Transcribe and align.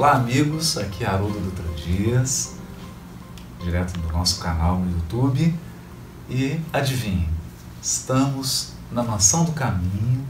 Olá, 0.00 0.12
amigos. 0.12 0.78
Aqui 0.78 1.04
é 1.04 1.06
Haroldo 1.06 1.38
Dutra 1.38 1.74
Dias, 1.74 2.54
direto 3.62 4.00
do 4.00 4.10
nosso 4.10 4.40
canal 4.40 4.78
no 4.78 4.90
YouTube. 4.90 5.54
E 6.26 6.58
adivinhem, 6.72 7.28
estamos 7.82 8.72
na 8.90 9.02
Mansão 9.02 9.44
do 9.44 9.52
Caminho, 9.52 10.26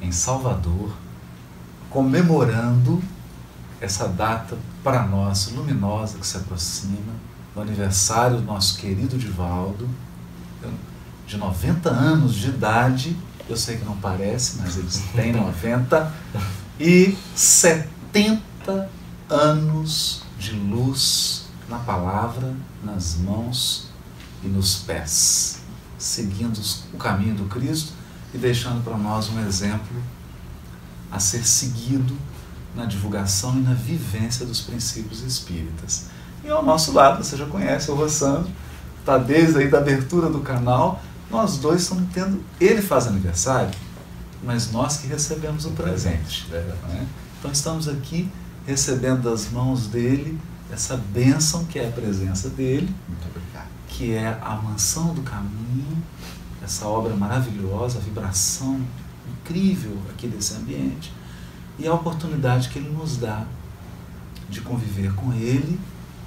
em 0.00 0.10
Salvador, 0.10 0.94
comemorando 1.90 3.02
essa 3.82 4.08
data 4.08 4.56
para 4.82 5.02
nós 5.02 5.52
luminosa 5.52 6.16
que 6.16 6.26
se 6.26 6.38
aproxima, 6.38 7.12
do 7.54 7.60
aniversário 7.60 8.38
do 8.38 8.44
nosso 8.44 8.78
querido 8.78 9.18
Divaldo, 9.18 9.86
de 11.26 11.36
90 11.36 11.90
anos 11.90 12.34
de 12.34 12.48
idade. 12.48 13.14
Eu 13.46 13.58
sei 13.58 13.76
que 13.76 13.84
não 13.84 13.98
parece, 13.98 14.56
mas 14.56 14.78
eles 14.78 15.02
têm 15.14 15.32
90 15.36 16.14
e 16.80 17.14
70 17.36 18.49
anos 19.28 20.22
de 20.38 20.52
luz 20.52 21.46
na 21.68 21.78
palavra, 21.78 22.54
nas 22.82 23.16
mãos 23.16 23.88
e 24.42 24.48
nos 24.48 24.76
pés, 24.76 25.60
seguindo 25.98 26.60
o 26.92 26.96
caminho 26.96 27.34
do 27.34 27.44
Cristo 27.44 27.92
e 28.34 28.38
deixando 28.38 28.82
para 28.82 28.96
nós 28.96 29.28
um 29.28 29.40
exemplo 29.46 30.02
a 31.10 31.18
ser 31.18 31.44
seguido 31.44 32.16
na 32.74 32.84
divulgação 32.84 33.56
e 33.56 33.60
na 33.60 33.74
vivência 33.74 34.46
dos 34.46 34.60
princípios 34.60 35.22
espíritas. 35.22 36.06
E 36.44 36.48
ao 36.48 36.64
nosso 36.64 36.92
lado, 36.92 37.22
você 37.22 37.36
já 37.36 37.46
conhece 37.46 37.90
o 37.90 37.94
Rossandro, 37.94 38.50
está 38.98 39.18
desde 39.18 39.58
aí 39.58 39.68
da 39.68 39.78
abertura 39.78 40.28
do 40.28 40.40
canal, 40.40 41.02
nós 41.30 41.58
dois 41.58 41.82
estamos 41.82 42.04
tendo, 42.12 42.42
ele 42.60 42.80
faz 42.80 43.06
aniversário, 43.06 43.70
mas 44.42 44.72
nós 44.72 44.96
que 44.96 45.06
recebemos 45.06 45.64
o 45.64 45.70
presente. 45.70 46.46
Né? 46.48 47.06
Então 47.38 47.50
estamos 47.50 47.88
aqui 47.88 48.30
recebendo 48.66 49.22
das 49.22 49.50
mãos 49.50 49.86
dele 49.86 50.38
essa 50.72 50.96
bênção 50.96 51.64
que 51.64 51.78
é 51.78 51.88
a 51.88 51.92
presença 51.92 52.48
dele, 52.48 52.88
que 53.88 54.12
é 54.12 54.38
a 54.40 54.54
mansão 54.54 55.12
do 55.12 55.22
caminho, 55.22 56.02
essa 56.62 56.86
obra 56.86 57.14
maravilhosa, 57.16 57.98
a 57.98 58.00
vibração 58.00 58.80
incrível 59.28 59.96
aqui 60.10 60.28
desse 60.28 60.54
ambiente 60.54 61.12
e 61.78 61.86
a 61.86 61.94
oportunidade 61.94 62.68
que 62.68 62.78
ele 62.78 62.90
nos 62.90 63.16
dá 63.16 63.44
de 64.48 64.60
conviver 64.60 65.12
com 65.14 65.32
ele, 65.32 65.78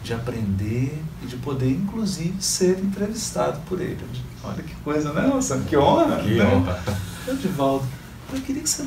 de 0.04 0.14
aprender 0.14 1.02
e 1.22 1.28
de 1.28 1.38
poder, 1.38 1.72
inclusive, 1.72 2.36
ser 2.42 2.80
entrevistado 2.80 3.60
por 3.68 3.80
ele. 3.80 4.00
Olha 4.44 4.62
que 4.62 4.76
coisa, 4.76 5.14
né, 5.14 5.28
nossa? 5.28 5.58
Que 5.60 5.78
honra! 5.78 6.18
Que 6.18 6.36
né? 6.36 6.44
honra! 6.44 6.84
Edivaldo, 7.28 7.86
eu 8.34 8.42
queria 8.42 8.62
que 8.62 8.70
você 8.70 8.86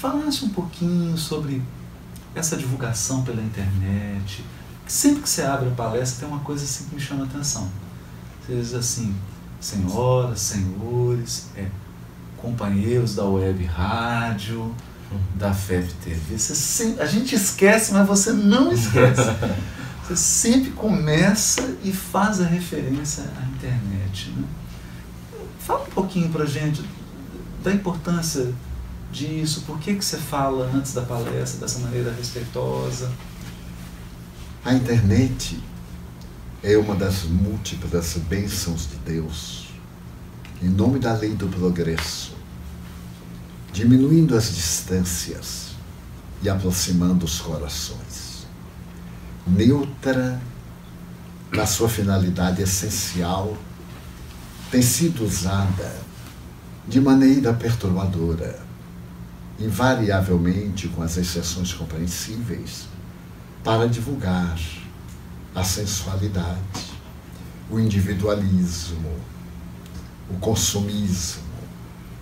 falasse 0.00 0.44
um 0.44 0.48
pouquinho 0.48 1.16
sobre 1.16 1.62
essa 2.34 2.56
divulgação 2.56 3.22
pela 3.22 3.42
internet. 3.42 4.44
Sempre 4.86 5.22
que 5.22 5.28
você 5.28 5.42
abre 5.42 5.68
a 5.68 5.72
palestra, 5.72 6.26
tem 6.26 6.28
uma 6.28 6.42
coisa 6.44 6.64
assim 6.64 6.84
que 6.84 6.94
me 6.94 7.00
chama 7.00 7.22
a 7.22 7.26
atenção. 7.26 7.68
Você 8.40 8.56
diz 8.56 8.74
assim, 8.74 9.14
senhoras, 9.60 10.40
senhores, 10.40 11.46
é, 11.56 11.66
companheiros 12.36 13.14
da 13.14 13.24
web 13.24 13.64
rádio, 13.64 14.74
da 15.34 15.52
FEB 15.52 15.92
TV. 16.04 16.38
Você 16.38 16.54
sempre, 16.54 17.02
a 17.02 17.06
gente 17.06 17.34
esquece, 17.34 17.92
mas 17.92 18.06
você 18.06 18.32
não 18.32 18.72
esquece. 18.72 19.22
Você 20.10 20.16
sempre 20.16 20.72
começa 20.72 21.76
e 21.84 21.92
faz 21.92 22.40
a 22.40 22.44
referência 22.44 23.22
à 23.22 23.46
internet. 23.46 24.30
Né? 24.30 24.44
Fala 25.60 25.84
um 25.84 25.90
pouquinho 25.90 26.28
para 26.30 26.44
gente 26.44 26.82
da 27.62 27.72
importância 27.72 28.52
disso, 29.10 29.62
por 29.66 29.78
que, 29.78 29.94
que 29.94 30.04
você 30.04 30.16
fala 30.16 30.70
antes 30.72 30.92
da 30.92 31.02
palestra 31.02 31.60
dessa 31.60 31.78
maneira 31.80 32.12
respeitosa? 32.12 33.10
A 34.64 34.74
internet 34.74 35.62
é 36.62 36.76
uma 36.76 36.94
das 36.94 37.24
múltiplas 37.24 38.16
bênçãos 38.28 38.88
de 38.88 38.96
Deus, 38.96 39.68
em 40.62 40.68
nome 40.68 40.98
da 40.98 41.12
lei 41.14 41.34
do 41.34 41.48
progresso, 41.48 42.34
diminuindo 43.72 44.36
as 44.36 44.54
distâncias 44.54 45.70
e 46.42 46.48
aproximando 46.48 47.24
os 47.24 47.40
corações. 47.40 48.46
Neutra 49.46 50.40
na 51.52 51.66
sua 51.66 51.88
finalidade 51.88 52.62
essencial, 52.62 53.56
tem 54.70 54.82
sido 54.82 55.24
usada 55.24 55.98
de 56.86 57.00
maneira 57.00 57.52
perturbadora 57.52 58.69
invariavelmente 59.60 60.88
com 60.88 61.02
as 61.02 61.16
exceções 61.16 61.72
compreensíveis, 61.72 62.86
para 63.62 63.86
divulgar 63.86 64.58
a 65.54 65.62
sensualidade, 65.62 66.58
o 67.68 67.78
individualismo, 67.78 69.14
o 70.30 70.34
consumismo 70.38 71.42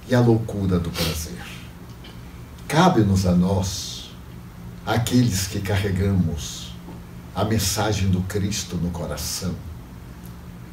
e 0.08 0.14
a 0.14 0.20
loucura 0.20 0.80
do 0.80 0.90
prazer. 0.90 1.44
Cabe-nos 2.66 3.24
a 3.24 3.32
nós, 3.32 4.10
aqueles 4.84 5.46
que 5.46 5.60
carregamos 5.60 6.72
a 7.34 7.44
mensagem 7.44 8.10
do 8.10 8.20
Cristo 8.22 8.76
no 8.76 8.90
coração, 8.90 9.54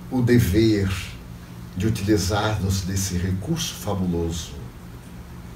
o 0.09 0.21
dever 0.21 0.91
de 1.77 1.85
utilizar-nos 1.85 2.81
desse 2.81 3.17
recurso 3.17 3.75
fabuloso 3.75 4.64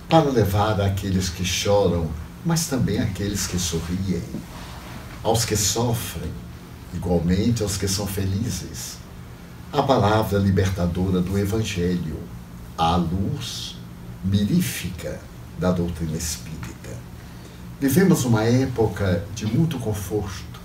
para 0.10 0.28
levar 0.32 0.82
àqueles 0.82 1.30
que 1.30 1.46
choram, 1.46 2.10
mas 2.44 2.66
também 2.66 3.00
àqueles 3.00 3.46
que 3.46 3.60
sorriem, 3.60 4.24
aos 5.24 5.46
que 5.46 5.56
sofrem, 5.56 6.32
igualmente 6.96 7.62
aos 7.62 7.78
que 7.78 7.88
são 7.88 8.08
felizes. 8.08 8.98
A 9.72 9.84
palavra 9.84 10.40
libertadora 10.40 11.22
do 11.22 11.38
Evangelho, 11.38 12.18
a 12.76 12.96
luz 12.96 13.78
mirífica 14.26 15.20
da 15.60 15.72
doutrina 15.72 16.18
espírita. 16.18 16.98
Vivemos 17.80 18.26
uma 18.26 18.44
época 18.44 19.24
de 19.36 19.46
muito 19.46 19.78
conforto. 19.78 20.60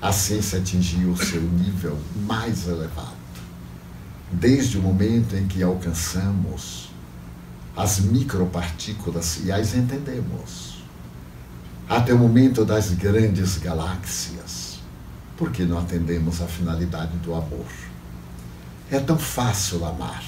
A 0.00 0.12
ciência 0.12 0.58
atingiu 0.58 1.12
o 1.12 1.16
seu 1.16 1.40
nível 1.40 1.98
mais 2.26 2.68
elevado. 2.68 3.16
Desde 4.30 4.76
o 4.76 4.82
momento 4.82 5.34
em 5.34 5.48
que 5.48 5.62
alcançamos 5.62 6.87
as 7.78 8.00
micropartículas 8.00 9.38
e 9.44 9.52
as 9.52 9.72
entendemos. 9.72 10.82
Até 11.88 12.12
o 12.12 12.18
momento 12.18 12.64
das 12.64 12.90
grandes 12.90 13.56
galáxias, 13.56 14.80
porque 15.36 15.62
não 15.62 15.78
atendemos 15.78 16.42
a 16.42 16.46
finalidade 16.48 17.16
do 17.18 17.32
amor. 17.32 17.68
É 18.90 18.98
tão 18.98 19.16
fácil 19.16 19.86
amar. 19.86 20.24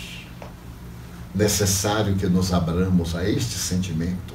Necessário 1.34 2.14
que 2.14 2.28
nos 2.28 2.52
abramos 2.52 3.16
a 3.16 3.28
este 3.28 3.58
sentimento 3.58 4.34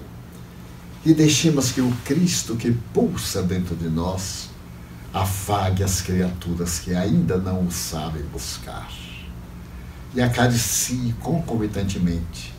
e 1.05 1.13
deixemos 1.13 1.71
que 1.71 1.79
o 1.79 1.91
Cristo 2.03 2.57
que 2.57 2.73
pulsa 2.93 3.41
dentro 3.41 3.77
de 3.77 3.87
nós 3.87 4.49
afague 5.13 5.83
as 5.83 6.01
criaturas 6.01 6.79
que 6.79 6.93
ainda 6.93 7.37
não 7.37 7.65
o 7.65 7.71
sabem 7.71 8.23
buscar 8.23 8.91
e 10.13 10.21
acaricie 10.21 11.13
concomitantemente 11.21 12.55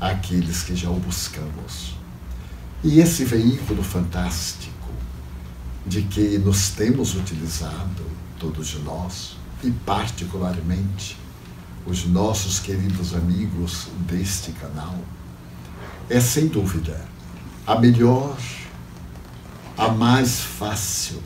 àqueles 0.00 0.62
que 0.62 0.74
já 0.74 0.90
o 0.90 0.98
buscamos. 0.98 1.94
E 2.82 3.00
esse 3.00 3.24
veículo 3.24 3.82
fantástico 3.82 4.88
de 5.86 6.02
que 6.02 6.38
nos 6.38 6.70
temos 6.70 7.14
utilizado, 7.14 8.04
todos 8.38 8.74
nós, 8.82 9.36
e 9.64 9.70
particularmente 9.70 11.16
os 11.86 12.04
nossos 12.04 12.60
queridos 12.60 13.14
amigos 13.14 13.88
deste 14.06 14.52
canal, 14.52 14.94
é 16.08 16.20
sem 16.20 16.46
dúvida 16.46 17.04
a 17.66 17.78
melhor, 17.78 18.36
a 19.76 19.88
mais 19.88 20.40
fácil 20.40 21.22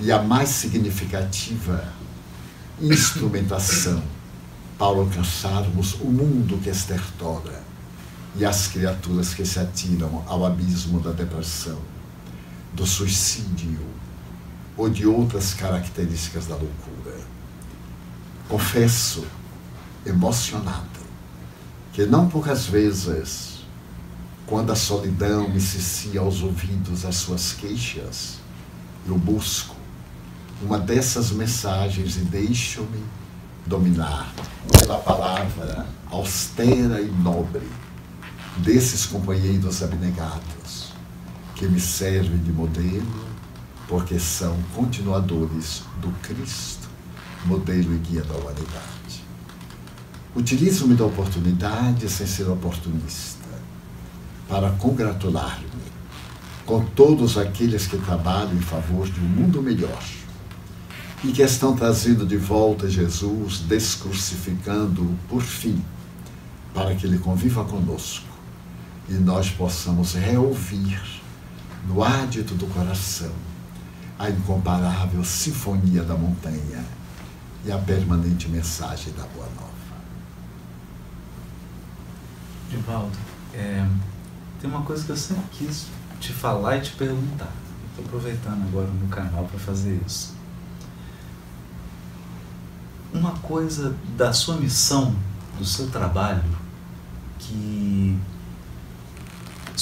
e 0.00 0.10
a 0.12 0.22
mais 0.22 0.48
significativa 0.48 1.92
instrumentação 2.80 4.02
para 4.78 4.88
alcançarmos 4.88 5.94
o 5.94 6.06
mundo 6.06 6.58
que 6.62 6.68
estertora 6.68 7.61
e 8.34 8.44
as 8.44 8.66
criaturas 8.66 9.34
que 9.34 9.44
se 9.44 9.58
atiram 9.58 10.24
ao 10.26 10.44
abismo 10.44 11.00
da 11.00 11.10
depressão, 11.10 11.78
do 12.72 12.86
suicídio 12.86 13.80
ou 14.76 14.88
de 14.88 15.06
outras 15.06 15.52
características 15.52 16.46
da 16.46 16.54
loucura. 16.54 17.20
Confesso, 18.48 19.24
emocionado, 20.06 20.88
que 21.92 22.06
não 22.06 22.28
poucas 22.28 22.66
vezes, 22.66 23.60
quando 24.46 24.72
a 24.72 24.76
solidão 24.76 25.48
me 25.48 25.60
cicia 25.60 26.20
aos 26.20 26.42
ouvidos 26.42 27.04
as 27.04 27.16
suas 27.16 27.52
queixas, 27.52 28.38
eu 29.06 29.18
busco 29.18 29.76
uma 30.62 30.78
dessas 30.78 31.30
mensagens 31.32 32.16
e 32.16 32.20
deixo-me 32.20 33.02
dominar 33.66 34.32
pela 34.78 34.98
palavra 34.98 35.86
austera 36.10 37.00
e 37.00 37.10
nobre 37.10 37.66
desses 38.58 39.06
companheiros 39.06 39.82
abnegados, 39.82 40.92
que 41.54 41.66
me 41.66 41.80
servem 41.80 42.38
de 42.38 42.52
modelo, 42.52 43.32
porque 43.88 44.18
são 44.18 44.56
continuadores 44.74 45.82
do 46.00 46.10
Cristo, 46.22 46.88
modelo 47.44 47.94
e 47.94 47.98
guia 47.98 48.22
da 48.22 48.34
humanidade. 48.34 49.24
Utilizo-me 50.34 50.94
da 50.94 51.04
oportunidade 51.04 52.08
sem 52.08 52.26
ser 52.26 52.48
oportunista, 52.48 53.42
para 54.48 54.70
congratular-me 54.70 55.82
com 56.66 56.84
todos 56.84 57.36
aqueles 57.36 57.86
que 57.86 57.98
trabalham 57.98 58.54
em 58.54 58.60
favor 58.60 59.08
de 59.08 59.20
um 59.20 59.24
mundo 59.24 59.60
melhor 59.62 60.02
e 61.24 61.32
que 61.32 61.42
estão 61.42 61.74
trazendo 61.74 62.26
de 62.26 62.36
volta 62.36 62.88
Jesus, 62.88 63.60
descrucificando-o 63.60 65.16
por 65.28 65.42
fim, 65.42 65.82
para 66.72 66.94
que 66.94 67.06
ele 67.06 67.18
conviva 67.18 67.64
conosco 67.64 68.31
e 69.08 69.14
nós 69.14 69.50
possamos 69.50 70.14
reouvir 70.14 71.00
no 71.86 72.02
ádito 72.02 72.54
do 72.54 72.66
coração 72.66 73.32
a 74.18 74.30
incomparável 74.30 75.24
sinfonia 75.24 76.02
da 76.02 76.14
montanha 76.14 76.84
e 77.64 77.72
a 77.72 77.78
permanente 77.78 78.48
mensagem 78.48 79.12
da 79.14 79.24
Boa 79.24 79.48
Nova. 79.56 79.72
Divaldo, 82.70 83.18
é, 83.52 83.86
tem 84.60 84.70
uma 84.70 84.82
coisa 84.82 85.04
que 85.04 85.10
eu 85.10 85.16
sempre 85.16 85.44
quis 85.52 85.86
te 86.20 86.32
falar 86.32 86.76
e 86.76 86.82
te 86.82 86.92
perguntar. 86.92 87.52
Estou 87.90 88.04
aproveitando 88.04 88.62
agora 88.68 88.86
no 88.86 89.08
canal 89.08 89.44
para 89.44 89.58
fazer 89.58 90.00
isso. 90.06 90.34
Uma 93.12 93.32
coisa 93.32 93.94
da 94.16 94.32
sua 94.32 94.56
missão, 94.56 95.14
do 95.58 95.64
seu 95.64 95.90
trabalho, 95.90 96.42
que 97.38 98.18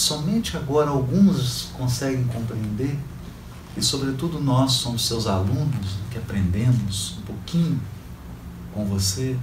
somente 0.01 0.57
agora 0.57 0.91
alguns 0.91 1.71
conseguem 1.77 2.25
compreender 2.25 2.99
e, 3.77 3.83
sobretudo, 3.83 4.41
nós 4.41 4.73
somos 4.73 5.07
seus 5.07 5.27
alunos, 5.27 5.99
que 6.11 6.19
aprendemos 6.19 7.19
um 7.19 7.23
pouquinho 7.23 7.81
com 8.75 8.85
você, 8.87 9.39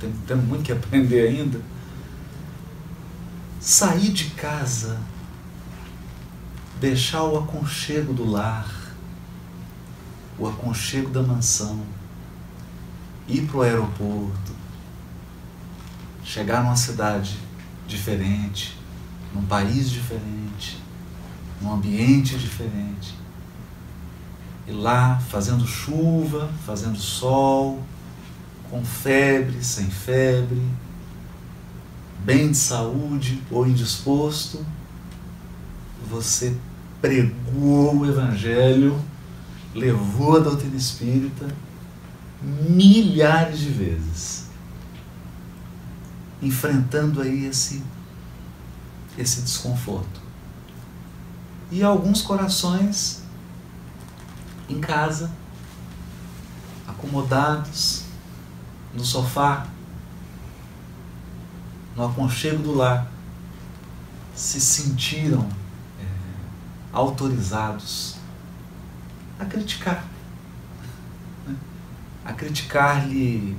né? 0.00 0.12
temos 0.26 0.44
muito 0.44 0.64
que 0.64 0.72
aprender 0.72 1.28
ainda. 1.28 1.60
Sair 3.60 4.12
de 4.12 4.30
casa, 4.30 5.00
deixar 6.80 7.24
o 7.24 7.38
aconchego 7.38 8.12
do 8.12 8.24
lar, 8.24 8.70
o 10.38 10.46
aconchego 10.46 11.10
da 11.10 11.22
mansão, 11.22 11.80
ir 13.26 13.46
para 13.46 13.56
o 13.56 13.62
aeroporto, 13.62 14.52
chegar 16.24 16.62
numa 16.62 16.76
cidade 16.76 17.38
diferente, 17.86 18.79
num 19.34 19.44
país 19.44 19.90
diferente, 19.90 20.78
num 21.60 21.72
ambiente 21.72 22.38
diferente. 22.38 23.14
E 24.66 24.72
lá 24.72 25.18
fazendo 25.18 25.66
chuva, 25.66 26.50
fazendo 26.64 26.98
sol, 26.98 27.82
com 28.70 28.84
febre, 28.84 29.62
sem 29.64 29.90
febre, 29.90 30.62
bem 32.24 32.50
de 32.50 32.56
saúde 32.56 33.42
ou 33.50 33.66
indisposto, 33.66 34.64
você 36.08 36.56
pregou 37.00 37.98
o 37.98 38.06
Evangelho, 38.06 39.00
levou 39.74 40.36
a 40.36 40.40
doutrina 40.40 40.76
espírita 40.76 41.46
milhares 42.42 43.58
de 43.58 43.68
vezes, 43.68 44.46
enfrentando 46.40 47.20
aí 47.20 47.46
esse, 47.46 47.82
esse 49.16 49.42
desconforto. 49.42 50.20
E 51.70 51.82
alguns 51.82 52.22
corações 52.22 53.22
em 54.68 54.80
casa, 54.80 55.30
acomodados 56.86 58.04
no 58.94 59.04
sofá, 59.04 59.66
no 61.96 62.06
aconchego 62.06 62.62
do 62.62 62.74
lar, 62.74 63.10
se 64.34 64.60
sentiram 64.60 65.48
é, 66.00 66.04
autorizados 66.92 68.16
a 69.38 69.44
criticar, 69.44 70.04
né? 71.46 71.56
a 72.24 72.32
criticar-lhe 72.32 73.56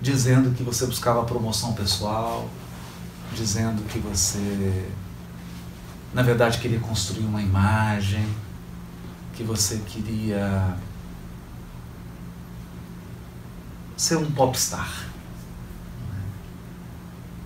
dizendo 0.00 0.54
que 0.54 0.62
você 0.62 0.86
buscava 0.86 1.24
promoção 1.24 1.72
pessoal, 1.74 2.48
dizendo 3.34 3.82
que 3.88 3.98
você, 3.98 4.88
na 6.12 6.22
verdade, 6.22 6.58
queria 6.58 6.80
construir 6.80 7.24
uma 7.24 7.42
imagem 7.42 8.26
que 9.34 9.42
você 9.42 9.78
queria 9.78 10.76
ser 13.96 14.16
um 14.16 14.30
popstar. 14.30 15.06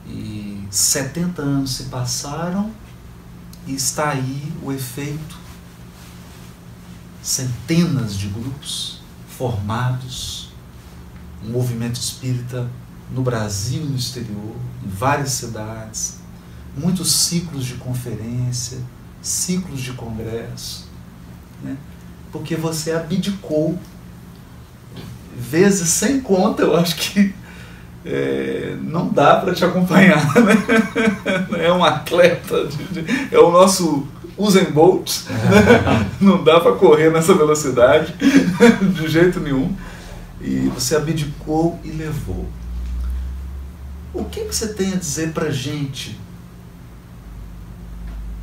E 0.06 0.66
70 0.70 1.42
anos 1.42 1.76
se 1.76 1.84
passaram 1.84 2.70
e 3.66 3.74
está 3.74 4.10
aí 4.10 4.52
o 4.62 4.72
efeito. 4.72 5.36
Centenas 7.22 8.16
de 8.16 8.28
grupos 8.28 9.00
formados, 9.28 10.50
um 11.44 11.50
movimento 11.50 11.96
espírita 11.96 12.70
no 13.10 13.22
Brasil 13.22 13.82
e 13.82 13.86
no 13.86 13.96
exterior, 13.96 14.56
em 14.84 14.88
várias 14.88 15.30
cidades, 15.30 16.18
muitos 16.76 17.12
ciclos 17.12 17.64
de 17.64 17.74
conferência, 17.74 18.78
ciclos 19.22 19.80
de 19.80 19.92
congresso, 19.92 20.88
né? 21.62 21.76
porque 22.30 22.54
você 22.54 22.92
abdicou 22.92 23.78
vezes 25.36 25.88
sem 25.88 26.20
conta, 26.20 26.62
eu 26.62 26.76
acho 26.76 26.96
que 26.96 27.34
é, 28.04 28.76
não 28.82 29.08
dá 29.08 29.36
para 29.36 29.54
te 29.54 29.64
acompanhar. 29.64 30.22
Né? 31.50 31.66
É 31.66 31.72
um 31.72 31.84
atleta, 31.84 32.66
de, 32.66 33.02
de, 33.02 33.34
é 33.34 33.38
o 33.38 33.50
nosso 33.50 34.06
Usain 34.36 34.70
Bolt, 34.70 35.24
né? 35.28 36.06
não 36.20 36.42
dá 36.42 36.60
para 36.60 36.72
correr 36.72 37.10
nessa 37.10 37.34
velocidade 37.34 38.14
de 38.94 39.08
jeito 39.08 39.40
nenhum. 39.40 39.74
E 40.40 40.70
você 40.74 40.94
abdicou 40.94 41.78
e 41.82 41.90
levou. 41.90 42.46
O 44.12 44.24
que, 44.24 44.44
que 44.44 44.54
você 44.54 44.68
tem 44.68 44.92
a 44.92 44.96
dizer 44.96 45.32
para 45.32 45.50
gente 45.50 46.18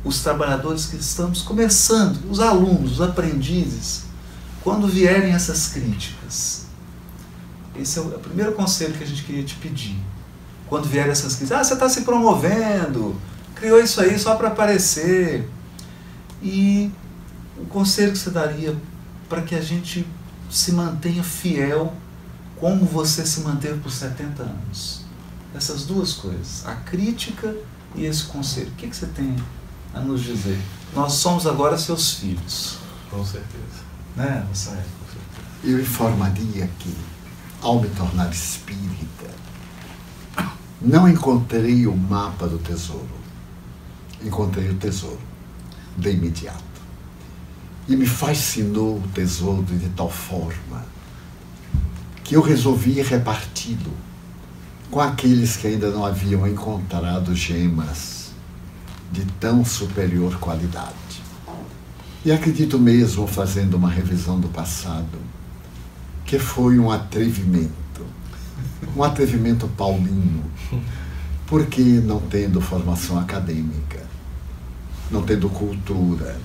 os 0.04 0.20
trabalhadores 0.22 0.86
que 0.86 0.96
estamos 0.96 1.40
começando, 1.40 2.30
os 2.30 2.38
alunos, 2.38 2.92
os 2.92 3.00
aprendizes, 3.00 4.04
quando 4.62 4.86
vierem 4.86 5.32
essas 5.32 5.68
críticas. 5.68 6.66
Esse 7.74 7.98
é 7.98 8.02
o, 8.02 8.06
primeiro 8.18 8.52
conselho 8.52 8.94
que 8.94 9.02
a 9.02 9.06
gente 9.06 9.24
queria 9.24 9.42
te 9.42 9.56
pedir. 9.56 9.96
Quando 10.68 10.86
vierem 10.86 11.10
essas 11.10 11.36
críticas, 11.36 11.60
ah, 11.60 11.64
você 11.64 11.74
está 11.74 11.88
se 11.88 12.02
promovendo, 12.02 13.16
criou 13.54 13.80
isso 13.80 14.00
aí 14.00 14.18
só 14.18 14.36
para 14.36 14.48
aparecer. 14.48 15.48
E 16.42 16.90
o 17.56 17.64
conselho 17.66 18.12
que 18.12 18.18
você 18.18 18.30
daria 18.30 18.76
para 19.28 19.42
que 19.42 19.54
a 19.54 19.60
gente 19.60 20.06
se 20.50 20.72
mantenha 20.72 21.22
fiel 21.22 21.92
como 22.60 22.84
você 22.84 23.26
se 23.26 23.40
manteve 23.40 23.80
por 23.80 23.90
70 23.90 24.42
anos? 24.42 25.03
Essas 25.54 25.86
duas 25.86 26.14
coisas, 26.14 26.66
a 26.66 26.74
crítica 26.74 27.54
e 27.94 28.04
esse 28.04 28.24
conselho. 28.24 28.68
O 28.68 28.72
que, 28.72 28.88
que 28.88 28.96
você 28.96 29.06
tem 29.06 29.36
a 29.94 30.00
nos 30.00 30.22
dizer. 30.22 30.60
Nós 30.94 31.12
somos 31.12 31.46
agora 31.46 31.78
seus 31.78 32.14
filhos. 32.14 32.78
Com 33.08 33.24
certeza. 33.24 33.84
Né, 34.16 34.44
Rafael? 34.48 34.82
Eu 35.62 35.80
informaria 35.80 36.68
que, 36.78 36.94
ao 37.62 37.80
me 37.80 37.88
tornar 37.90 38.30
espírita, 38.30 39.30
não 40.80 41.08
encontrei 41.08 41.86
o 41.86 41.96
mapa 41.96 42.46
do 42.46 42.58
tesouro. 42.58 43.24
Encontrei 44.22 44.68
o 44.70 44.74
tesouro, 44.74 45.20
de 45.96 46.10
imediato. 46.10 46.62
E 47.88 47.96
me 47.96 48.06
fascinou 48.06 48.98
o 48.98 49.08
tesouro 49.14 49.62
de 49.62 49.88
tal 49.90 50.10
forma 50.10 50.84
que 52.22 52.34
eu 52.34 52.42
resolvi 52.42 53.00
reparti-lo 53.02 53.92
com 54.94 55.00
aqueles 55.00 55.56
que 55.56 55.66
ainda 55.66 55.90
não 55.90 56.06
haviam 56.06 56.46
encontrado 56.46 57.34
gemas 57.34 58.30
de 59.10 59.24
tão 59.40 59.64
superior 59.64 60.38
qualidade. 60.38 61.20
E 62.24 62.30
acredito 62.30 62.78
mesmo, 62.78 63.26
fazendo 63.26 63.74
uma 63.74 63.90
revisão 63.90 64.38
do 64.38 64.46
passado, 64.46 65.18
que 66.24 66.38
foi 66.38 66.78
um 66.78 66.92
atrevimento, 66.92 68.06
um 68.96 69.02
atrevimento 69.02 69.66
paulino, 69.66 70.44
porque 71.48 71.82
não 71.82 72.20
tendo 72.20 72.60
formação 72.60 73.18
acadêmica, 73.18 74.00
não 75.10 75.22
tendo 75.22 75.48
cultura, 75.48 76.36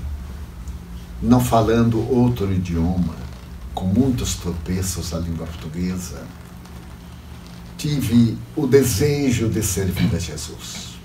não 1.21 1.39
falando 1.39 1.99
outro 2.11 2.51
idioma, 2.51 3.13
com 3.75 3.85
muitos 3.85 4.37
tropeços 4.37 5.11
da 5.11 5.19
língua 5.19 5.45
portuguesa, 5.45 6.23
tive 7.79 8.37
o 8.57 8.67
desejo 8.67 9.47
de 9.47 9.63
servir 9.63 10.13
a 10.13 10.19
Jesus 10.19 10.99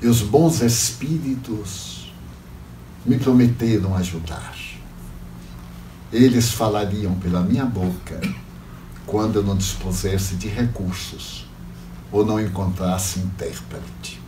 E 0.00 0.06
os 0.06 0.22
bons 0.22 0.62
espíritos 0.62 2.14
me 3.04 3.18
prometeram 3.18 3.94
ajudar. 3.96 4.54
Eles 6.12 6.52
falariam 6.52 7.14
pela 7.14 7.42
minha 7.42 7.64
boca 7.66 8.20
quando 9.06 9.36
eu 9.36 9.42
não 9.42 9.56
dispusesse 9.56 10.36
de 10.36 10.48
recursos 10.48 11.46
ou 12.12 12.24
não 12.24 12.40
encontrasse 12.40 13.18
intérprete. 13.18 14.20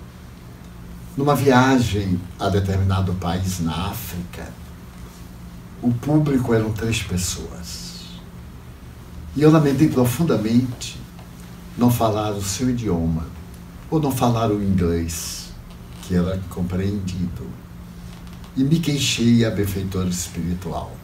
Numa 1.17 1.37
viagem 1.37 2.21
a 2.39 2.49
determinado 2.49 3.15
país 3.15 3.61
na 3.61 3.89
África, 3.89 4.51
o 5.81 5.93
público 5.93 6.53
eram 6.53 6.73
três 6.73 7.03
pessoas. 7.03 8.03
E 9.37 9.43
eu 9.43 9.51
lamentei 9.51 9.89
profundamente 9.89 11.02
não 11.77 11.91
falar 11.91 12.33
o 12.33 12.43
seu 12.43 12.71
idioma 12.71 13.27
ou 13.91 14.01
não 14.01 14.11
falar 14.11 14.51
o 14.51 14.63
inglês, 14.63 15.51
que 16.03 16.15
era 16.15 16.41
compreendido. 16.49 17.47
E 18.57 18.65
me 18.65 18.81
queixei 18.81 19.45
à 19.45 19.51
benfeitora 19.51 20.09
espiritual. 20.09 20.95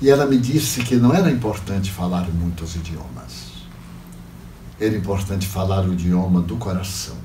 E 0.00 0.08
ela 0.08 0.26
me 0.26 0.38
disse 0.38 0.82
que 0.82 0.96
não 0.96 1.12
era 1.12 1.30
importante 1.30 1.90
falar 1.90 2.28
muitos 2.28 2.76
idiomas. 2.76 3.48
Era 4.80 4.96
importante 4.96 5.46
falar 5.46 5.84
o 5.84 5.92
idioma 5.92 6.40
do 6.40 6.56
coração 6.56 7.16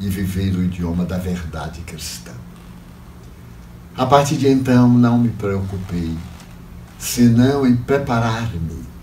e 0.00 0.08
viver 0.08 0.54
o 0.54 0.64
idioma 0.64 1.04
da 1.04 1.18
verdade 1.18 1.82
cristã. 1.82 2.32
A 3.96 4.06
partir 4.06 4.36
de 4.36 4.48
então, 4.48 4.88
não 4.88 5.18
me 5.18 5.28
preocupei, 5.28 6.16
senão 6.98 7.66
em 7.66 7.76
preparar-me 7.76 8.93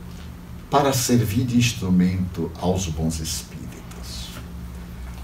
para 0.71 0.93
servir 0.93 1.43
de 1.43 1.57
instrumento 1.57 2.49
aos 2.57 2.87
bons 2.87 3.19
espíritos, 3.19 4.29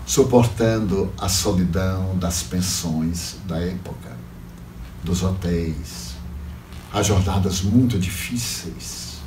suportando 0.06 1.14
a 1.18 1.30
solidão 1.30 2.18
das 2.18 2.44
pensões 2.44 3.38
da 3.48 3.58
época, 3.58 4.18
dos 5.02 5.24
hotéis, 5.24 6.16
a 6.92 7.02
jornadas 7.02 7.62
muito 7.62 7.98
difíceis, 7.98 9.20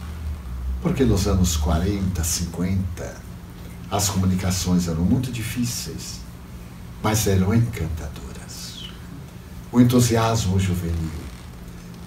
porque 0.83 1.07
nos 1.07 1.27
anos 1.27 1.57
40, 1.57 2.23
50, 2.23 3.17
as 3.91 4.11
comunicações 4.11 4.89
eram 4.89 5.03
muito 5.03 5.33
difíceis, 5.33 6.21
mas 7.03 7.27
eram 7.27 7.55
encantadoras. 7.55 8.91
O 9.73 9.81
entusiasmo 9.81 10.61
juvenil, 10.61 11.11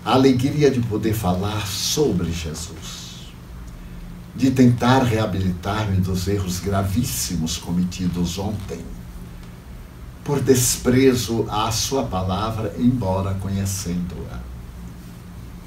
a 0.06 0.14
alegria 0.14 0.70
de 0.70 0.82
poder 0.82 1.16
falar 1.16 1.66
sobre 1.66 2.32
Jesus, 2.32 3.03
de 4.36 4.52
tentar 4.52 5.04
reabilitar-me 5.04 5.98
dos 5.98 6.28
erros 6.28 6.60
gravíssimos 6.60 7.58
cometidos 7.58 8.38
ontem, 8.38 8.80
por 10.24 10.42
desprezo 10.42 11.46
à 11.50 11.72
Sua 11.72 12.04
palavra, 12.04 12.74
embora 12.80 13.34
conhecendo-a 13.36 14.54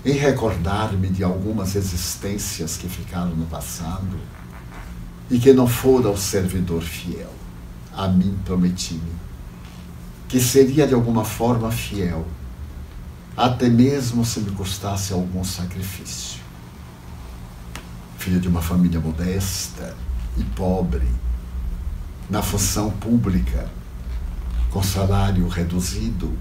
em 0.07 0.13
recordar-me 0.13 1.09
de 1.09 1.25
algumas 1.25 1.75
existências 1.75 2.77
que 2.77 2.89
ficaram 2.89 3.35
no 3.35 3.45
passado 3.47 4.17
e 5.29 5.37
que 5.37 5.53
não 5.53 5.67
fora 5.67 6.09
o 6.09 6.17
servidor 6.17 6.81
fiel. 6.81 7.33
A 7.93 8.07
mim 8.07 8.39
prometi-me 8.45 9.17
que 10.29 10.41
seria 10.41 10.87
de 10.87 10.95
alguma 10.95 11.25
forma 11.25 11.73
fiel, 11.73 12.25
até 13.37 13.69
mesmo 13.69 14.25
se 14.25 14.41
me 14.41 14.53
custasse 14.53 15.13
algum 15.13 15.43
sacrifício. 15.43 16.46
Filho 18.27 18.41
de 18.41 18.49
uma 18.49 18.61
família 18.61 18.99
modesta 18.99 19.97
e 20.37 20.43
pobre, 20.43 21.07
na 22.29 22.43
função 22.43 22.91
pública, 22.91 23.71
com 24.69 24.83
salário 24.83 25.47
reduzido, 25.47 26.37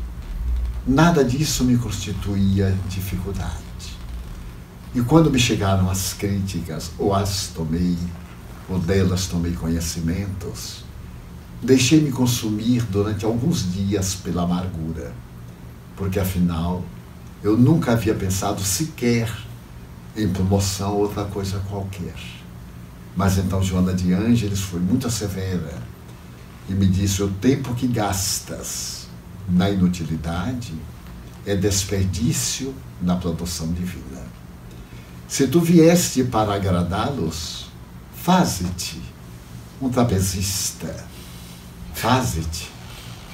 Nada 0.88 1.24
disso 1.24 1.64
me 1.64 1.78
constituía 1.78 2.76
dificuldade. 2.90 3.54
E 4.96 5.02
quando 5.02 5.30
me 5.30 5.38
chegaram 5.38 5.88
as 5.88 6.14
críticas, 6.14 6.92
ou 6.98 7.14
as 7.14 7.50
tomei, 7.50 7.96
ou 8.68 8.80
delas 8.80 9.28
tomei 9.28 9.54
conhecimentos, 9.54 10.84
deixei-me 11.62 12.12
consumir 12.12 12.82
durante 12.82 13.26
alguns 13.26 13.72
dias 13.72 14.16
pela 14.16 14.42
amargura, 14.42 15.14
porque 15.96 16.20
afinal 16.20 16.84
eu 17.44 17.56
nunca 17.56 17.92
havia 17.92 18.16
pensado 18.16 18.64
sequer 18.64 19.30
em 20.16 20.28
promoção 20.30 20.94
ou 20.94 21.02
outra 21.02 21.26
coisa 21.26 21.60
qualquer. 21.70 22.16
Mas 23.16 23.38
então 23.38 23.64
Joana 23.64 23.94
de 23.94 24.14
Ângeles 24.14 24.60
foi 24.60 24.80
muito 24.80 25.10
severa 25.10 25.82
e 26.70 26.74
me 26.74 26.88
disse: 26.88 27.24
o 27.24 27.30
tempo 27.30 27.74
que 27.76 27.88
gastas 27.88 29.08
na 29.48 29.70
inutilidade 29.70 30.74
é 31.46 31.56
desperdício 31.56 32.74
na 33.02 33.16
produção 33.16 33.72
divina. 33.72 34.24
Se 35.28 35.48
tu 35.48 35.60
vieste 35.60 36.24
para 36.24 36.56
agradá-los, 36.56 37.68
faze-te 38.16 39.02
um 39.82 39.90
trapezista, 39.90 41.06
faze-te 41.94 42.70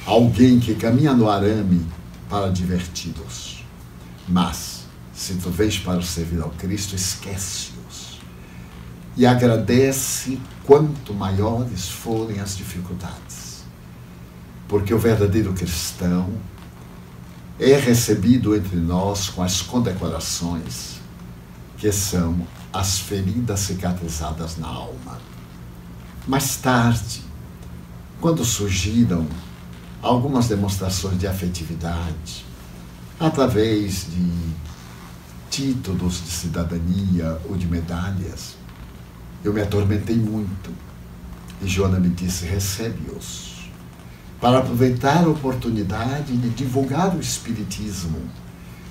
alguém 0.05 0.59
que 0.59 0.75
caminha 0.75 1.13
no 1.13 1.29
arame 1.29 1.85
para 2.29 2.49
diverti-los. 2.49 3.63
Mas, 4.27 4.80
se 5.21 5.35
tu 5.35 5.49
vens 5.49 5.77
para 5.77 6.01
servir 6.01 6.41
ao 6.41 6.49
Cristo, 6.49 6.95
esquece-os 6.95 8.19
e 9.15 9.25
agradece 9.25 10.39
quanto 10.65 11.13
maiores 11.13 11.89
forem 11.89 12.39
as 12.39 12.57
dificuldades 12.57 13.51
porque 14.71 14.93
o 14.93 14.97
verdadeiro 14.97 15.51
cristão 15.51 16.29
é 17.59 17.75
recebido 17.75 18.55
entre 18.55 18.77
nós 18.77 19.27
com 19.27 19.43
as 19.43 19.61
condecorações 19.61 21.01
que 21.77 21.91
são 21.91 22.47
as 22.71 22.97
feridas 22.97 23.59
cicatrizadas 23.59 24.55
na 24.55 24.69
alma. 24.69 25.19
Mais 26.25 26.55
tarde, 26.55 27.21
quando 28.21 28.45
surgiram 28.45 29.27
algumas 30.01 30.47
demonstrações 30.47 31.19
de 31.19 31.27
afetividade, 31.27 32.45
através 33.19 34.05
de 34.09 34.70
títulos 35.51 36.23
de 36.23 36.31
cidadania 36.31 37.37
ou 37.47 37.57
de 37.57 37.67
medalhas, 37.67 38.55
eu 39.43 39.53
me 39.53 39.61
atormentei 39.61 40.15
muito. 40.15 40.71
E 41.61 41.67
Joana 41.67 41.99
me 41.99 42.09
disse: 42.09 42.45
recebe-os 42.45 43.69
para 44.39 44.57
aproveitar 44.57 45.23
a 45.23 45.29
oportunidade 45.29 46.35
de 46.35 46.49
divulgar 46.49 47.15
o 47.15 47.19
Espiritismo 47.19 48.19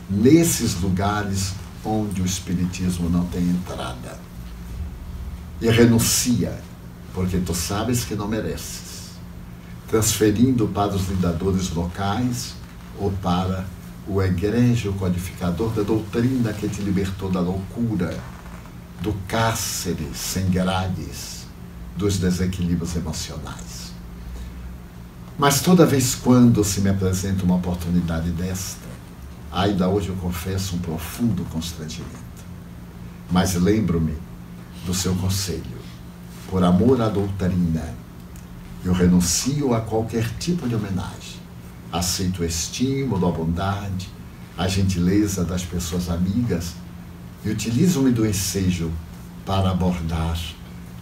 nesses 0.08 0.80
lugares 0.80 1.54
onde 1.84 2.22
o 2.22 2.26
Espiritismo 2.26 3.08
não 3.08 3.24
tem 3.26 3.42
entrada. 3.42 4.20
E 5.60 5.68
renuncia, 5.68 6.56
porque 7.12 7.38
tu 7.38 7.54
sabes 7.54 8.04
que 8.04 8.14
não 8.14 8.28
mereces, 8.28 9.10
transferindo 9.88 10.68
para 10.68 10.94
os 10.94 11.08
lidadores 11.08 11.70
locais 11.70 12.54
ou 12.98 13.10
para 13.10 13.64
o 14.06 14.20
egrégio 14.22 14.92
codificador 14.94 15.70
da 15.72 15.82
doutrina 15.82 16.52
que 16.52 16.68
te 16.68 16.80
libertou 16.80 17.30
da 17.30 17.40
loucura, 17.40 18.18
do 19.00 19.12
cárcere 19.26 20.08
sem 20.14 20.48
grades, 20.50 21.46
dos 21.96 22.18
desequilíbrios 22.18 22.96
emocionais. 22.96 23.92
Mas 25.38 25.62
toda 25.62 25.86
vez 25.86 26.14
quando 26.14 26.62
se 26.62 26.80
me 26.80 26.90
apresenta 26.90 27.44
uma 27.44 27.56
oportunidade 27.56 28.30
desta, 28.30 28.88
ainda 29.50 29.88
hoje 29.88 30.10
eu 30.10 30.16
confesso 30.16 30.76
um 30.76 30.78
profundo 30.78 31.44
constrangimento. 31.50 32.20
Mas 33.30 33.54
lembro-me 33.54 34.16
do 34.84 34.92
seu 34.92 35.14
conselho. 35.14 35.80
Por 36.48 36.62
amor 36.62 37.00
à 37.00 37.08
doutrina, 37.08 37.94
eu 38.84 38.92
renuncio 38.92 39.72
a 39.72 39.80
qualquer 39.80 40.28
tipo 40.38 40.68
de 40.68 40.74
homenagem. 40.74 41.39
Aceito 41.92 42.42
o 42.42 42.44
estímulo, 42.44 43.26
a 43.26 43.32
bondade, 43.32 44.08
a 44.56 44.68
gentileza 44.68 45.44
das 45.44 45.62
pessoas 45.64 46.08
amigas 46.08 46.74
e 47.44 47.50
utilizo-me 47.50 48.10
do 48.10 48.26
ensejo 48.26 48.92
para 49.44 49.70
abordar 49.70 50.38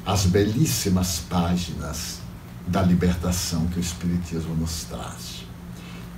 as 0.06 0.24
belíssimas 0.24 1.18
páginas 1.28 2.20
da 2.66 2.82
libertação 2.82 3.66
que 3.66 3.78
o 3.78 3.80
Espiritismo 3.80 4.54
nos 4.54 4.84
traz. 4.84 5.44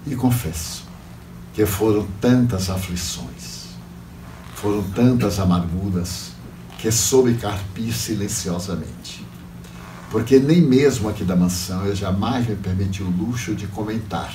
E 0.06 0.14
confesso 0.14 0.84
que 1.54 1.66
foram 1.66 2.06
tantas 2.20 2.70
aflições, 2.70 3.68
foram 4.54 4.82
tantas 4.90 5.38
amarguras 5.38 6.30
que 6.78 6.90
soube 6.90 7.34
carpir 7.34 7.92
silenciosamente. 7.92 9.26
Porque 10.10 10.38
nem 10.38 10.60
mesmo 10.60 11.08
aqui 11.08 11.24
da 11.24 11.36
mansão 11.36 11.84
eu 11.84 11.94
jamais 11.94 12.46
me 12.46 12.56
permiti 12.56 13.02
o 13.02 13.10
luxo 13.10 13.54
de 13.54 13.66
comentar. 13.66 14.32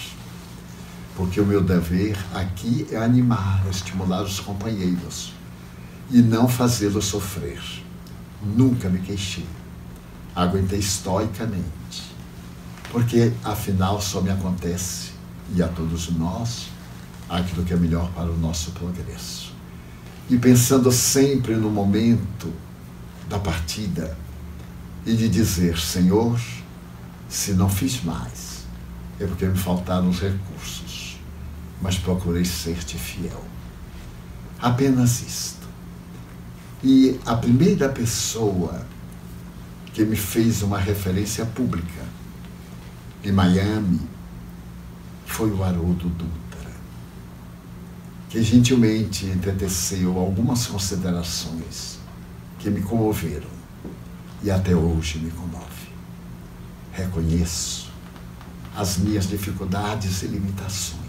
Porque 1.16 1.40
o 1.40 1.46
meu 1.46 1.62
dever 1.62 2.18
aqui 2.34 2.88
é 2.92 2.98
animar, 2.98 3.66
estimular 3.70 4.24
os 4.24 4.40
companheiros 4.40 5.34
e 6.10 6.22
não 6.22 6.48
fazê-los 6.48 7.06
sofrer. 7.06 7.62
Nunca 8.42 8.90
me 8.90 9.00
queixei. 9.00 9.46
Aguentei 10.36 10.80
estoicamente 10.80 12.04
Porque 12.92 13.32
afinal 13.44 14.02
só 14.02 14.22
me 14.22 14.30
acontece, 14.30 15.12
e 15.56 15.64
a 15.64 15.68
todos 15.68 16.10
nós, 16.12 16.68
aquilo 17.30 17.64
que 17.64 17.74
é 17.74 17.78
melhor 17.78 18.10
para 18.12 18.30
o 18.30 18.38
nosso 18.38 18.72
progresso. 18.72 19.54
E 20.30 20.38
pensando 20.38 20.92
sempre 20.92 21.56
no 21.56 21.70
momento 21.70 22.52
da 23.30 23.40
partida 23.40 24.18
e 25.06 25.14
de 25.14 25.30
dizer: 25.30 25.78
Senhor, 25.78 26.40
se 27.30 27.54
não 27.54 27.70
fiz 27.70 28.04
mais, 28.04 28.66
é 29.20 29.26
porque 29.26 29.46
me 29.46 29.58
faltaram 29.58 30.10
os 30.10 30.20
recursos, 30.20 30.85
mas 31.86 32.00
procurei 32.00 32.44
ser-te 32.44 32.98
fiel. 32.98 33.44
Apenas 34.60 35.22
isto. 35.22 35.68
E 36.84 37.20
a 37.24 37.36
primeira 37.36 37.88
pessoa 37.88 38.84
que 39.94 40.04
me 40.04 40.16
fez 40.16 40.64
uma 40.64 40.80
referência 40.80 41.46
pública 41.46 42.02
em 43.24 43.32
Miami 43.32 44.02
foi 45.28 45.52
o 45.52 45.64
Haroldo 45.64 46.10
Dutra, 46.10 46.72
que 48.30 48.42
gentilmente 48.42 49.28
entreteceu 49.28 50.18
algumas 50.18 50.66
considerações 50.66 52.00
que 52.58 52.72
me 52.72 52.82
comoveram 52.82 53.50
e 54.42 54.50
até 54.50 54.76
hoje 54.76 55.20
me 55.20 55.30
comove. 55.30 55.92
Reconheço 56.92 57.92
as 58.76 58.98
minhas 58.98 59.28
dificuldades 59.28 60.24
e 60.24 60.28
limitações 60.28 61.05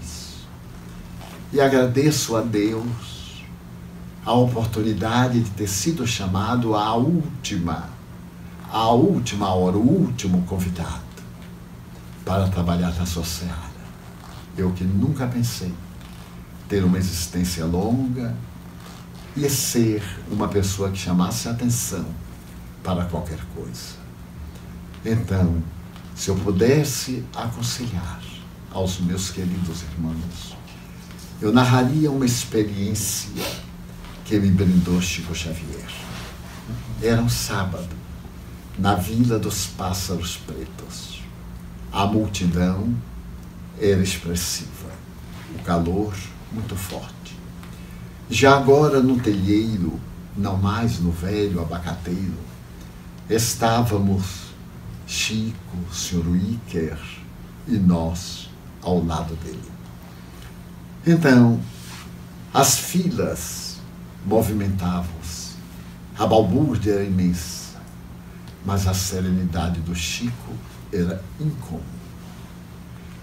e 1.52 1.60
agradeço 1.60 2.36
a 2.36 2.40
Deus 2.40 3.44
a 4.24 4.32
oportunidade 4.32 5.40
de 5.40 5.50
ter 5.50 5.68
sido 5.68 6.06
chamado 6.06 6.74
à 6.74 6.94
última, 6.94 7.88
à 8.70 8.90
última 8.90 9.54
hora, 9.54 9.76
o 9.76 9.88
último 9.88 10.42
convidado 10.42 11.06
para 12.24 12.48
trabalhar 12.48 12.92
na 12.94 13.06
sua 13.06 13.24
seara. 13.24 13.76
Eu 14.58 14.72
que 14.72 14.82
nunca 14.82 15.26
pensei 15.28 15.72
ter 16.68 16.82
uma 16.82 16.98
existência 16.98 17.64
longa 17.64 18.34
e 19.36 19.48
ser 19.48 20.02
uma 20.28 20.48
pessoa 20.48 20.90
que 20.90 20.98
chamasse 20.98 21.48
atenção 21.48 22.04
para 22.82 23.04
qualquer 23.04 23.38
coisa. 23.54 23.94
Então, 25.04 25.62
se 26.16 26.30
eu 26.30 26.34
pudesse 26.34 27.24
aconselhar 27.34 28.20
aos 28.72 28.98
meus 28.98 29.30
queridos 29.30 29.82
irmãos, 29.82 30.56
eu 31.40 31.52
narraria 31.52 32.10
uma 32.10 32.24
experiência 32.24 33.30
que 34.24 34.38
me 34.38 34.50
brindou 34.50 35.00
Chico 35.00 35.34
Xavier. 35.34 35.90
Era 37.02 37.20
um 37.20 37.28
sábado, 37.28 37.94
na 38.78 38.94
Vila 38.94 39.38
dos 39.38 39.66
Pássaros 39.66 40.38
Pretos. 40.38 41.22
A 41.92 42.06
multidão 42.06 42.94
era 43.78 44.02
expressiva, 44.02 44.90
o 45.54 45.62
calor 45.62 46.14
muito 46.52 46.74
forte. 46.74 47.36
Já 48.30 48.56
agora 48.56 49.00
no 49.00 49.20
telheiro, 49.20 50.00
não 50.36 50.56
mais 50.56 50.98
no 50.98 51.12
velho 51.12 51.60
abacateiro, 51.60 52.34
estávamos 53.28 54.46
Chico, 55.06 55.76
Sr. 55.92 56.34
Iker 56.52 56.98
e 57.68 57.76
nós 57.76 58.48
ao 58.82 59.04
lado 59.04 59.36
dele. 59.36 59.75
Então, 61.06 61.60
as 62.52 62.78
filas 62.78 63.78
movimentavam-se, 64.24 65.52
a 66.18 66.26
balbúrdia 66.26 66.94
era 66.94 67.04
imensa, 67.04 67.80
mas 68.64 68.88
a 68.88 68.94
serenidade 68.94 69.80
do 69.80 69.94
Chico 69.94 70.52
era 70.92 71.22
incomum. 71.38 71.80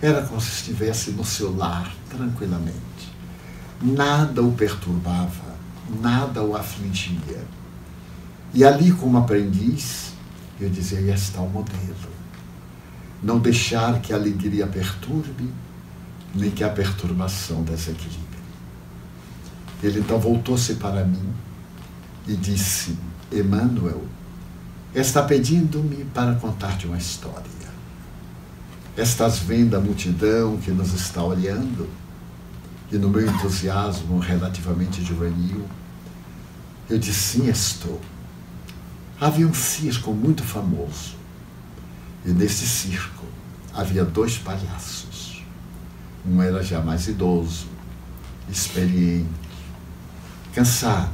Era 0.02 0.22
como 0.22 0.40
se 0.40 0.52
estivesse 0.52 1.12
no 1.12 1.26
seu 1.26 1.56
lar 1.56 1.94
tranquilamente 2.10 3.14
nada 3.84 4.42
o 4.42 4.54
perturbava, 4.54 5.54
nada 6.02 6.42
o 6.42 6.56
afligia. 6.56 7.44
E 8.54 8.64
ali, 8.64 8.92
como 8.92 9.18
aprendiz, 9.18 10.14
eu 10.60 10.70
dizia: 10.70 11.00
está 11.14 11.42
o 11.42 11.50
modelo. 11.50 12.14
Não 13.22 13.40
deixar 13.40 14.00
que 14.02 14.14
a 14.14 14.16
alegria 14.16 14.68
perturbe, 14.68 15.50
nem 16.34 16.52
que 16.52 16.64
a 16.64 16.70
perturbação 16.70 17.64
desequilibre. 17.64 18.22
Ele 19.82 20.00
então 20.00 20.20
voltou-se 20.20 20.76
para 20.76 21.04
mim 21.04 21.34
e 22.28 22.36
disse: 22.36 22.98
Emmanuel, 23.32 24.04
está 24.94 25.24
pedindo-me 25.24 26.06
para 26.06 26.36
contar-te 26.36 26.88
uma 26.88 26.98
história. 26.98 27.54
Estás 28.96 29.40
vendo 29.40 29.76
a 29.76 29.80
multidão 29.80 30.58
que 30.58 30.72
nos 30.72 30.94
está 30.94 31.24
olhando? 31.24 31.90
e 32.94 32.98
no 32.98 33.10
meu 33.10 33.26
entusiasmo 33.28 34.20
relativamente 34.20 35.04
juvenil, 35.04 35.68
eu 36.88 37.00
disse: 37.00 37.40
sim, 37.40 37.50
estou. 37.50 38.00
Havia 39.20 39.48
um 39.48 39.54
circo 39.54 40.14
muito 40.14 40.44
famoso. 40.44 41.16
E 42.24 42.30
nesse 42.30 42.68
circo 42.68 43.26
havia 43.74 44.06
dois 44.06 44.38
palhaços. 44.38 45.33
Um 46.26 46.42
era 46.42 46.64
já 46.64 46.82
mais 46.82 47.08
idoso, 47.08 47.68
experiente, 48.50 49.28
cansado, 50.54 51.12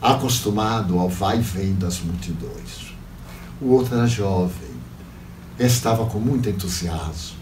acostumado 0.00 0.98
ao 0.98 1.08
vai 1.08 1.38
e 1.38 1.42
vem 1.42 1.74
das 1.74 2.00
multidões. 2.00 2.94
O 3.60 3.70
outro 3.72 3.96
era 3.96 4.06
jovem, 4.06 4.70
estava 5.58 6.06
com 6.06 6.18
muito 6.18 6.48
entusiasmo, 6.48 7.36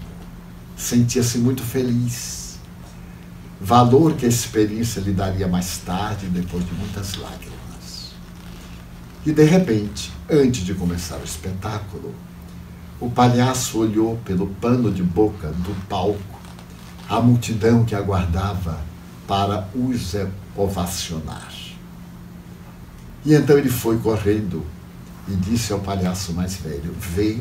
sentia-se 0.76 1.38
muito 1.38 1.62
feliz 1.62 2.46
valor 3.61 4.14
que 4.14 4.26
a 4.26 4.29
experiência 4.29 5.00
lhe 5.00 5.12
daria 5.12 5.48
mais 5.48 5.79
tarde, 5.79 6.26
depois 6.26 6.64
de 6.64 6.72
muitas 6.74 7.16
lágrimas. 7.16 8.14
E 9.24 9.33
de 9.33 9.44
repente, 9.44 10.12
antes 10.31 10.64
de 10.64 10.74
começar 10.74 11.16
o 11.16 11.24
espetáculo, 11.24 12.14
o 13.00 13.11
palhaço 13.11 13.79
olhou 13.79 14.16
pelo 14.24 14.46
pano 14.46 14.90
de 14.90 15.02
boca 15.02 15.48
do 15.48 15.74
palco 15.88 16.36
a 17.09 17.21
multidão 17.21 17.85
que 17.85 17.95
aguardava 17.95 18.81
para 19.27 19.69
os 19.75 20.14
ovacionar. 20.57 21.53
E 23.25 23.35
então 23.35 23.59
ele 23.59 23.69
foi 23.69 23.99
correndo 23.99 24.64
e 25.29 25.35
disse 25.35 25.73
ao 25.73 25.81
palhaço 25.81 26.33
mais 26.33 26.57
velho: 26.57 26.95
Vê 26.99 27.38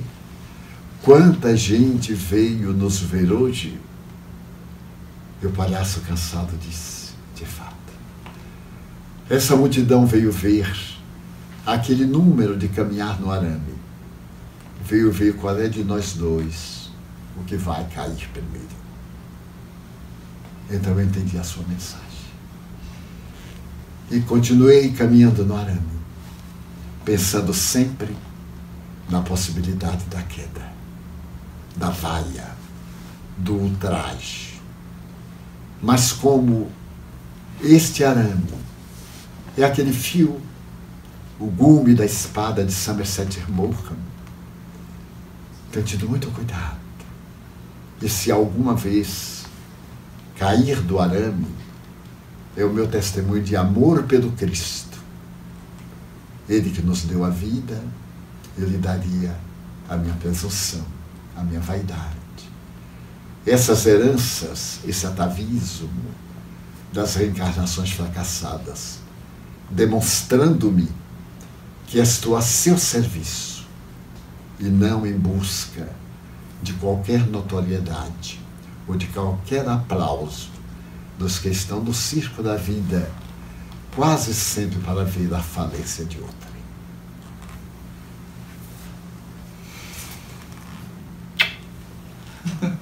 quanta 1.04 1.56
gente 1.56 2.14
veio 2.14 2.74
nos 2.74 3.00
ver 3.00 3.32
hoje 3.32 3.80
e 5.42 5.46
o 5.46 5.52
palhaço 5.52 6.02
cansado 6.02 6.58
disse: 6.58 7.14
De 7.36 7.46
fato. 7.46 7.76
Essa 9.30 9.56
multidão 9.56 10.06
veio 10.06 10.32
ver 10.32 10.68
aquele 11.66 12.06
número 12.06 12.58
de 12.58 12.68
caminhar 12.68 13.20
no 13.20 13.32
arame. 13.32 13.76
Veio 14.84 15.12
ver 15.12 15.36
qual 15.36 15.60
é 15.60 15.68
de 15.68 15.84
nós 15.84 16.14
dois 16.14 16.92
o 17.38 17.44
que 17.44 17.56
vai 17.58 17.86
cair 17.90 18.30
primeiro. 18.32 18.86
Então 20.70 20.94
eu 20.94 21.02
entendi 21.04 21.38
a 21.38 21.44
sua 21.44 21.64
mensagem. 21.68 22.06
E 24.12 24.20
continuei 24.22 24.92
caminhando 24.92 25.46
no 25.46 25.56
arame, 25.56 25.82
pensando 27.04 27.54
sempre 27.54 28.16
na 29.10 29.22
possibilidade 29.22 30.06
da 30.06 30.22
queda, 30.24 30.72
da 31.76 31.90
vaia, 31.90 32.52
do 33.38 33.56
ultraje 33.56 34.56
mas 35.86 36.12
como 36.12 36.72
este 37.62 38.04
arame 38.04 38.44
é 39.56 39.64
aquele 39.64 39.94
fio, 39.94 40.42
o 41.40 41.46
gume 41.46 41.94
da 41.94 42.04
espada 42.04 42.66
de 42.66 42.72
Somerset 42.72 43.40
Maugham, 43.50 43.98
tenho 45.72 45.86
tido 45.86 46.10
muito 46.10 46.32
cuidado. 46.32 46.80
E 48.02 48.10
se 48.10 48.32
alguma 48.32 48.74
vez 48.74 49.45
cair 50.38 50.82
do 50.82 51.00
arame, 51.00 51.48
é 52.56 52.64
o 52.64 52.74
meu 52.74 52.88
testemunho 52.88 53.44
de 53.44 53.56
amor 53.56 54.04
pelo 54.04 54.32
Cristo. 54.32 54.98
Ele 56.48 56.70
que 56.70 56.82
nos 56.82 57.04
deu 57.04 57.24
a 57.24 57.30
vida, 57.30 57.82
ele 58.58 58.78
daria 58.78 59.36
a 59.90 59.98
minha 59.98 60.14
presunção, 60.16 60.86
a 61.36 61.44
minha 61.44 61.60
vaidade 61.60 62.26
essas 63.46 63.86
heranças, 63.86 64.80
esse 64.86 65.06
atavismo 65.06 65.90
das 66.92 67.16
reencarnações 67.16 67.92
fracassadas, 67.92 69.00
demonstrando-me 69.70 70.90
que 71.86 72.00
estou 72.00 72.36
a 72.36 72.42
seu 72.42 72.78
serviço 72.78 73.68
e 74.60 74.64
não 74.64 75.06
em 75.06 75.18
busca 75.18 75.88
de 76.64 76.74
qualquer 76.74 77.28
notoriedade 77.28 78.40
ou 78.88 78.96
de 78.96 79.08
qualquer 79.08 79.68
aplauso 79.68 80.50
dos 81.18 81.40
que 81.40 81.50
estão 81.50 81.80
no 81.80 81.94
circo 81.94 82.44
da 82.44 82.56
vida, 82.56 83.10
quase 83.96 84.34
sempre 84.34 84.80
para 84.80 85.04
ver 85.04 85.34
a 85.34 85.40
falência 85.40 86.06
de 86.06 86.20
outrem. 86.20 86.56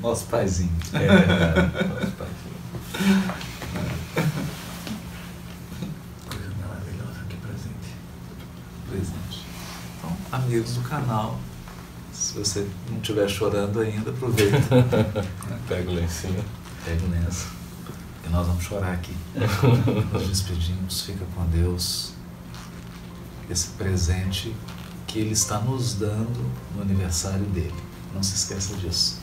Nosso 0.00 0.26
paizinho. 0.26 0.72
É 0.94 0.98
verdade, 0.98 1.88
nosso 1.88 2.12
paizinho. 2.12 2.54
Coisa 6.26 6.54
maravilhosa, 6.58 7.20
que 7.28 7.36
presente. 7.36 7.94
Presente. 8.88 9.44
Então, 9.98 10.16
amigos 10.32 10.72
do 10.72 10.80
canal, 10.80 11.38
se 12.30 12.38
você 12.38 12.68
não 12.88 12.98
estiver 12.98 13.28
chorando 13.28 13.80
ainda, 13.80 14.10
aproveita. 14.10 14.58
Pega 15.66 15.90
o 15.90 15.94
lencinho. 15.94 16.44
Pega 16.84 17.04
o 17.04 17.10
lenço. 17.10 17.48
E 18.24 18.28
nós 18.28 18.46
vamos 18.46 18.62
chorar 18.62 18.92
aqui. 18.92 19.16
Nos 20.12 20.28
despedimos, 20.28 21.02
fica 21.02 21.24
com 21.34 21.44
Deus. 21.46 22.12
Esse 23.50 23.70
presente 23.70 24.54
que 25.08 25.18
Ele 25.18 25.32
está 25.32 25.58
nos 25.58 25.94
dando 25.94 26.48
no 26.76 26.82
aniversário 26.82 27.44
dele. 27.46 27.74
Não 28.14 28.22
se 28.22 28.36
esqueça 28.36 28.76
disso. 28.76 29.20